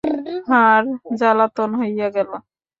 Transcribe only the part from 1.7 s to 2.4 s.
হইয়া গেল।